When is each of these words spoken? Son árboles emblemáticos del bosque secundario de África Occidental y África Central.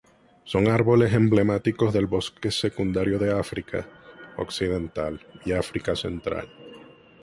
Son 0.45 0.67
árboles 0.67 1.13
emblemáticos 1.13 1.93
del 1.93 2.07
bosque 2.07 2.49
secundario 2.49 3.19
de 3.19 3.37
África 3.37 3.87
Occidental 4.35 5.23
y 5.45 5.51
África 5.51 5.95
Central. 5.95 6.47